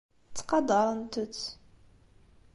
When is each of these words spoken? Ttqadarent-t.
Ttqadarent-t. 0.29 1.39